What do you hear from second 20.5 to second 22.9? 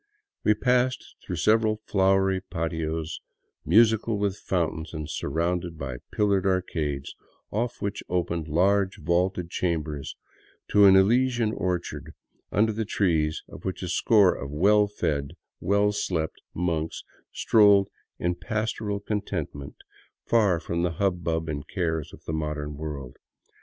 from the hubbub and cares of the modern